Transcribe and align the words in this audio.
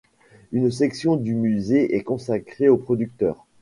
Une 0.51 0.71
section 0.71 1.15
du 1.15 1.35
musée 1.35 1.95
est 1.95 2.01
consacrée 2.01 2.69
au 2.69 2.77
producteur. 2.77 3.45